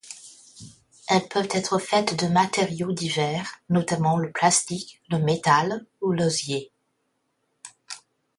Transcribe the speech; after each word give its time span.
Elles 1.09 1.27
peuvent 1.27 1.47
être 1.53 1.77
faites 1.77 2.19
de 2.19 2.25
matériaux 2.25 2.91
divers, 2.91 3.59
notamment 3.69 4.17
le 4.17 4.31
plastique, 4.31 4.99
le 5.11 5.19
métal 5.19 5.85
ou 6.01 6.11
l'osier. 6.11 6.71